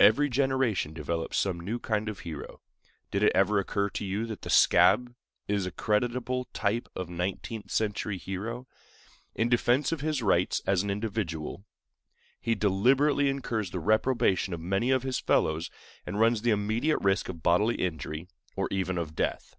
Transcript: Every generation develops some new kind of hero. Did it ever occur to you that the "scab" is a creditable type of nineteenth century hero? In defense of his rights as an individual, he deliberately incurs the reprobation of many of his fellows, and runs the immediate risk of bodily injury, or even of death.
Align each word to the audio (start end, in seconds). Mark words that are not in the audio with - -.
Every 0.00 0.30
generation 0.30 0.94
develops 0.94 1.36
some 1.36 1.60
new 1.60 1.78
kind 1.78 2.08
of 2.08 2.20
hero. 2.20 2.62
Did 3.10 3.22
it 3.22 3.32
ever 3.34 3.58
occur 3.58 3.90
to 3.90 4.06
you 4.06 4.24
that 4.24 4.40
the 4.40 4.48
"scab" 4.48 5.14
is 5.48 5.66
a 5.66 5.70
creditable 5.70 6.46
type 6.54 6.88
of 6.96 7.10
nineteenth 7.10 7.70
century 7.70 8.16
hero? 8.16 8.66
In 9.34 9.50
defense 9.50 9.92
of 9.92 10.00
his 10.00 10.22
rights 10.22 10.62
as 10.66 10.82
an 10.82 10.88
individual, 10.88 11.66
he 12.40 12.54
deliberately 12.54 13.28
incurs 13.28 13.70
the 13.70 13.78
reprobation 13.78 14.54
of 14.54 14.60
many 14.60 14.90
of 14.90 15.02
his 15.02 15.18
fellows, 15.20 15.70
and 16.06 16.18
runs 16.18 16.40
the 16.40 16.52
immediate 16.52 17.02
risk 17.02 17.28
of 17.28 17.42
bodily 17.42 17.74
injury, 17.74 18.28
or 18.56 18.68
even 18.70 18.96
of 18.96 19.14
death. 19.14 19.56